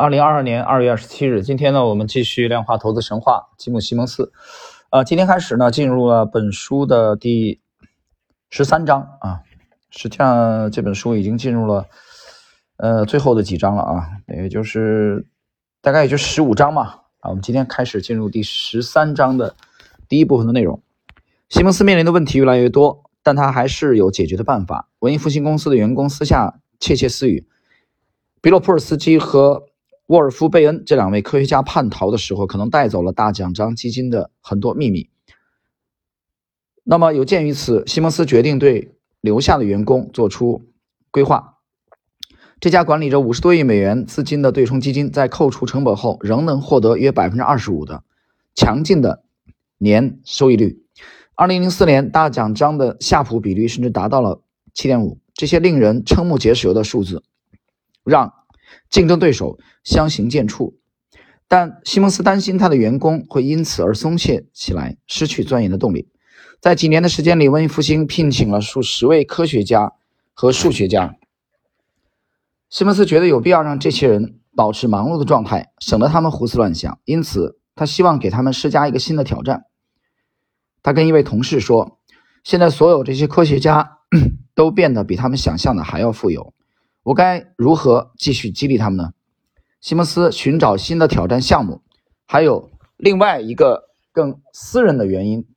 [0.00, 4.32] 二零二二年二月二十七日，今天呢，我们继续量化投资神话，吉姆·西蒙斯。
[4.88, 7.60] 呃，今天开始呢，进入了本书的第
[8.48, 9.42] 十三章啊。
[9.90, 11.84] 实际上，这本书已经进入了
[12.78, 15.26] 呃最后的几章了啊，也就是
[15.82, 17.28] 大概也就十五章嘛啊。
[17.28, 19.54] 我们今天开始进入第十三章的
[20.08, 20.82] 第一部分的内容。
[21.50, 24.88] 西蒙斯面临的问题越来越多，但他还是有解决的办法。
[25.00, 27.46] 文艺复兴公司的员工私下窃窃私语，
[28.40, 29.66] 比洛普尔斯基和。
[30.10, 35.08] 沃尔夫·贝恩这两位科学家叛逃的时候，可能带走了大奖章基金的很多秘密。
[36.82, 40.64] 那么，有鉴于此，西蒙斯决定对留下的员工做出
[41.12, 41.58] 规划。
[42.58, 48.02] 这家管理着五十多亿美元资金的对冲基金，在扣除成本后，仍能获得约百分之二十五的
[48.56, 49.22] 强劲的
[49.78, 50.84] 年收益率。
[51.36, 54.42] 二零零四年，大奖章的夏普比率甚至达到了
[54.74, 55.20] 七点五。
[55.34, 57.22] 这些令人瞠目结舌的数字，
[58.02, 58.39] 让。
[58.88, 60.74] 竞争对手相形见绌，
[61.48, 66.08] 但西蒙斯担心他的员工会因此而松懈起来，失去钻研的动力。
[66.60, 69.92] 在几年的时间里，文艺复兴聘请了数十位科学家
[70.34, 71.16] 和数学家。
[72.68, 77.00] 西蒙斯觉得有必要让这些人保持忙碌的状态，省得他们胡思乱想。
[77.04, 79.64] 因此，他希望给他们施加一个新的挑战。
[80.82, 81.98] 他跟一位同事说
[82.44, 83.98] ：“现在所有这些科学家
[84.54, 86.52] 都变得比他们想象的还要富有。”
[87.10, 89.12] 我该如何继续激励他们呢？
[89.80, 91.82] 西蒙斯寻找新的挑战项目，
[92.24, 95.48] 还有另外一个更私人的原因，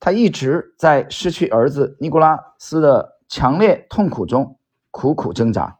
[0.00, 4.58] 他一直在失去儿子尼古拉斯的强烈痛苦中
[4.90, 5.78] 苦苦挣扎。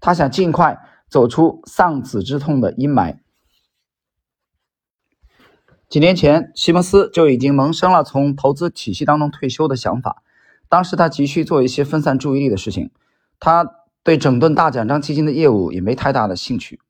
[0.00, 0.78] 他想尽快
[1.10, 3.18] 走出丧子之痛的阴霾。
[5.90, 10.22] 几年前，西蒙斯就已经萌生了从投资体系当中退休的想法。
[10.70, 12.90] 当时他急需做一些分散注意力的事情，
[13.38, 13.76] 他。
[14.02, 16.80] 对整顿大奖章基金的业务也没太大的兴趣。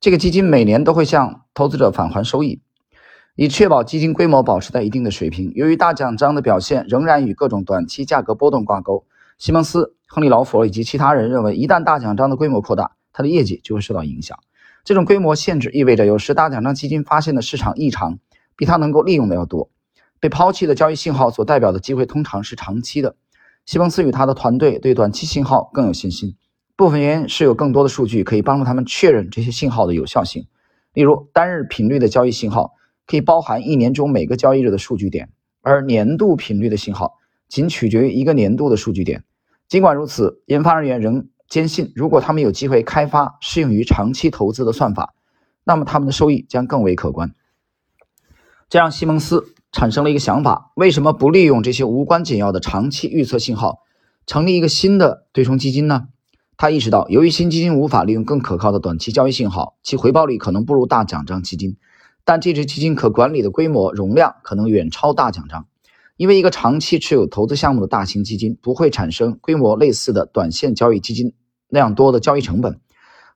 [0.00, 2.60] 这个基金每年都会向投资者返还收益，
[3.36, 5.52] 以确保基金规模保持在一定的水平。
[5.54, 9.04] 由于大奖章的表现仍然与各种短期价格波动挂钩，
[9.38, 14.38] 西蒙斯、亨利·劳佛以及其他人认为，一旦大奖章的规模扩大，它的业绩就会受到影响。
[14.82, 18.18] 这种规模限制意味着，有时大奖章基金发现的市场异常
[18.56, 19.70] 比它能够利用的要多。
[20.18, 23.14] 被抛弃的交易信号所代表的机会通常是长期的。
[23.70, 26.34] 西蒙斯与他的团队对短期信号更有信心。
[26.74, 30.48] 部分原因是有更多的数据可以帮助他们确认这些信号的有效性。
[30.92, 32.72] 例如，单日频率的交易信号
[33.06, 39.22] 可以包含一年中每个交易日的数据点，而年度频率的信号仅取决于一个年度的数据点。
[39.68, 45.14] 尽管如此，研发人员仍坚信，如果他们有机会开发适用于长期投资的算法，
[45.62, 47.32] 那么他们的收益将更为可观。
[48.68, 53.80] 这让西蒙斯产生了一个想法：为什么不利用这些无关紧要的长期预测信号，
[54.26, 56.08] 成立一个新的对冲基金呢？
[56.56, 61.76] 他意识到，由于新基金无法利用更可靠的短期交易信号，其回报率可能不如大奖章基金。
[62.24, 65.66] 但这支基金可管理的规模容量可能远超大奖章，
[66.16, 71.32] 因为一个长期持有投资项目的大型基金不会产生规模类似的短线交易基金
[71.70, 72.78] 那样多的交易成本。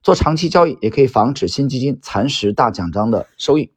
[0.03, 3.71] 做长期交易也可以防止新基金蚕食大奖章的收益。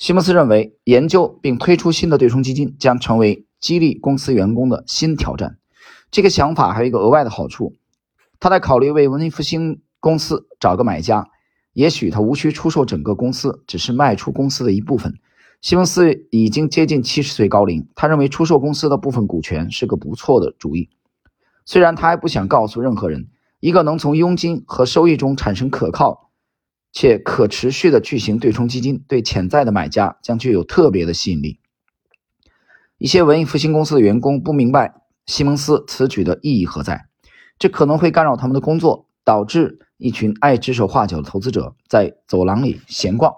[0.00, 5.58] 西蒙斯认为，研究并推出新的对冲基金将成为激励公司员工的新挑战。
[6.10, 7.76] 这个想法还有一个额外的好处。
[8.40, 11.28] 他在考虑为文艺复兴公司找个买家，
[11.74, 15.12] 也许他无需出售整个公司，只是卖出公司的一部分。
[15.60, 20.88] 西蒙斯已经接近七十岁高龄，他认为出售公司的部分股权是个不错的主意。
[21.66, 23.28] 虽然他还不想告诉任何人，
[23.60, 26.29] 一个能从佣金和收益中产生可靠
[26.92, 31.60] 且可持续的巨型对冲基金对潜在的买家将具有特别的吸引力。
[32.98, 34.94] 一些文艺复兴公司的员工不明白
[35.26, 37.06] 西蒙斯此举的意义何在。
[37.58, 43.34] 这可能会干扰他们的工作，导致一群爱指手画脚的投资者在走廊里闲逛。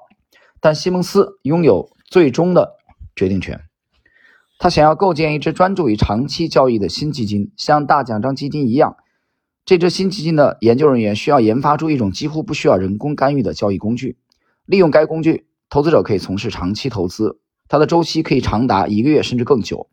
[0.60, 2.76] 但西蒙斯拥有最终的
[3.16, 3.60] 决定权。
[4.58, 8.96] 他想要构建一支专注于长期交易的新基金，像大奖章基金一样。
[9.64, 14.16] 这支新基金的研究人员需要研发出一种几乎不需要人工干预的交易工具。
[14.66, 17.38] 利用该工具，投资者可以从事长期投资，
[17.68, 19.88] 它的周期可以长达一个月甚至更久。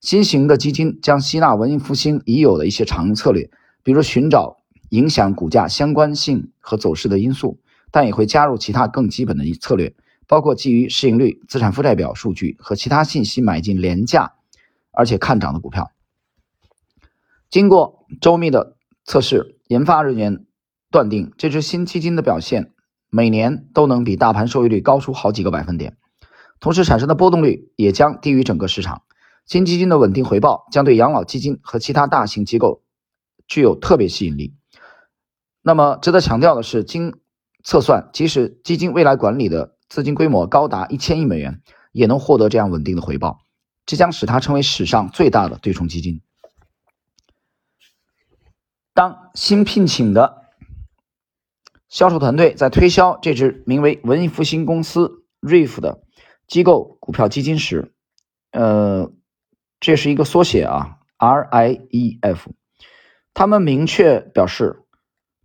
[0.00, 3.50] 新型的基金将吸纳文艺复兴已有的一些常用策略。
[3.82, 4.58] 比如寻找
[4.90, 7.58] 影响股价相关性和走势的因素，
[7.90, 9.94] 但也会加入其他更基本的策略，
[10.26, 14.34] 包括基于市盈率、资产负债表数据和其他信息买进廉价
[14.92, 15.90] 而且看涨的股票。
[17.48, 18.75] 经过周密的
[19.06, 20.44] 测试，研发人员
[20.90, 22.72] 断定这支新基金的表现
[23.08, 25.96] 每年都能比大盘收益率高出好几个百分点，
[26.60, 29.02] 同时产生的波动率也将低于整个市场。
[29.46, 32.82] 新基金的稳定回报将对养老基金和其他大型机构。
[33.48, 34.56] 具有特别吸引力。
[35.62, 37.14] 那么，值得强调的是，经
[37.62, 41.62] 测算，即使基金未来管理的资金规模高达一千亿美元，
[41.92, 43.38] 也能获得这样稳定的回报，
[43.86, 46.22] 这将使它成为史上最大的对冲基金。
[48.96, 50.44] 当新聘请的
[51.86, 56.00] 销售团队在推销这支名为文艺复兴公司 RIF 的
[56.46, 57.92] 机构股票基金时，
[58.52, 59.12] 呃，
[59.80, 62.38] 这是一个缩写啊，RIEF。
[63.34, 64.82] 他们明确表示，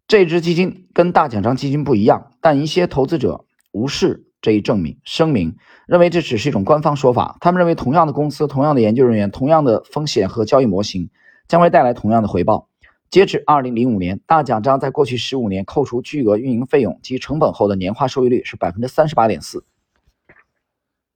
[0.08, 3.44] 这支基金跟大奖章基金不一样，但一些投资者
[3.74, 5.58] 无视这一证明声明，
[5.88, 7.36] 认为这只是一种官方说法。
[7.42, 11.10] 他们认为，同样的公司、同样的研究人员、同样的风险和交易模型，
[11.50, 12.70] 将会带来同样的回报。
[13.12, 19.66] 截至二零零五年，大奖章在过去十五年扣除巨额运营费用及成本后的年化收益率是百分之三十八点四。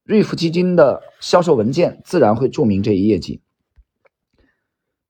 [0.04, 3.40] 瑞福基金的销售文件自然会注明这一业绩。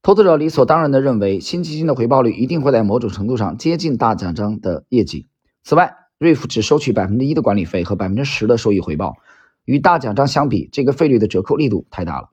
[0.04, 5.26] 投资者理所当然地认为，新基金的回报率一定会在某种程度上接近大奖章的业绩。
[5.64, 9.16] 此外，瑞福只收取百分之一的管理费和百分之十的收益回报，
[9.66, 12.30] 与大奖章相比，这个费率的折扣力度太大了。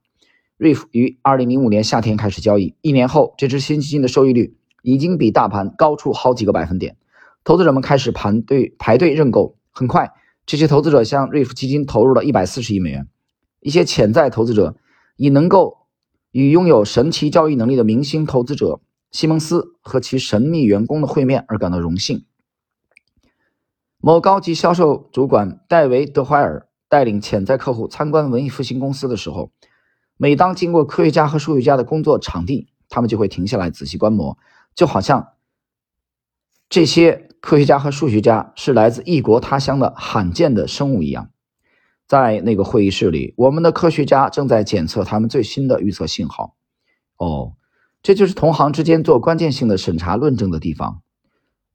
[0.56, 6.96] 瑞福于二零零五年夏天开始交易，一年后，这支新基金的收益率已经比大盘高出好几个百分点。
[7.44, 10.12] 投资者们开始排队排队认购，很快，
[10.46, 13.06] 这些投资者向瑞福基金投入了一百四十亿美元。
[13.60, 14.76] 一些潜在投资者
[15.16, 15.82] 以能够。
[16.34, 22.25] 与拥有神奇交易能力的明星投资者西蒙斯和其神秘员工的会面而感到荣幸。
[23.99, 29.52] 某高级销售主管戴维·德怀尔带领潜在客户参观文艺复兴公司的时候，
[30.23, 34.39] 每当经过科学家和数学家的工作场地，他们就会停下来仔细观摩，
[34.73, 35.33] 就好像
[36.69, 41.31] 这些科学家和数学家是来自异国他乡的罕见的生物一样。
[42.07, 46.55] 在那个会议室里，我们的科学家正在检测他们最新的预测信号。
[47.17, 47.55] 哦，
[48.01, 51.03] 这就是同行之间做关键性的审查论证的地方。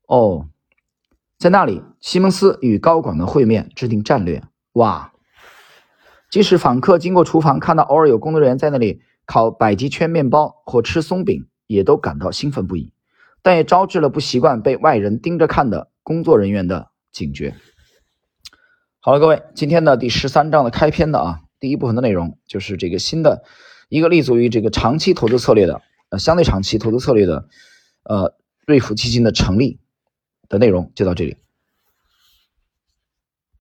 [0.05, 0.47] 哦，
[1.37, 4.41] 在那里，西蒙斯与高管们会面，制定战略。
[4.71, 5.11] 哇！
[6.37, 12.93] 即使访客经过厨房，看到偶尔有工作人员在那里烤百吉圈面包或吃松饼，也都感到兴奋不已，
[13.41, 17.55] 但也招致了不习惯被外人盯着看的工作人员的警觉。
[18.99, 23.41] 好了，各位，今天的第十三章的开篇的啊，第一部分的内容就是这个新的
[23.89, 27.47] 一个立足于这个长期投资策略的呃相对长期投资策略的
[28.03, 28.35] 呃
[28.67, 29.79] 瑞福基金的成立
[30.49, 31.37] 的内容，就到这里。